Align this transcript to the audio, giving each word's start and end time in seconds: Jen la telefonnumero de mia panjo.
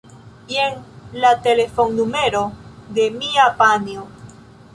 Jen 0.53 0.79
la 1.23 1.33
telefonnumero 1.47 2.41
de 2.97 3.07
mia 3.19 3.47
panjo. 3.61 4.09